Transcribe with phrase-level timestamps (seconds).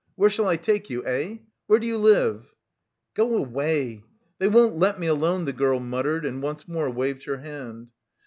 [0.15, 1.35] Where shall I take you, eh?
[1.67, 2.55] Where do you live?"
[3.13, 4.03] "Go away!
[4.39, 7.89] They won't let me alone," the girl muttered, and once more waved her hand.